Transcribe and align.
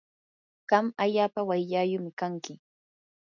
qam 0.69 0.85
allaapa 1.03 1.41
wayllaayumi 1.49 2.11
kanki. 2.19 2.53